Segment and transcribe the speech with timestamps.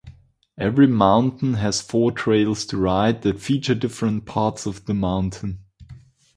[0.57, 5.59] Every mountain has four trails to ride that feature different parts of the mountain.